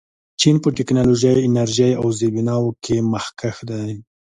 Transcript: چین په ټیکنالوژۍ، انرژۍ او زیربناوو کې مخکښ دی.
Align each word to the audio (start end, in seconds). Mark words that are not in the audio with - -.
چین 0.41 0.55
په 0.63 0.69
ټیکنالوژۍ، 0.77 1.35
انرژۍ 1.45 1.91
او 2.01 2.05
زیربناوو 2.17 2.71
کې 2.83 2.95
مخکښ 3.11 3.57
دی. 3.69 3.91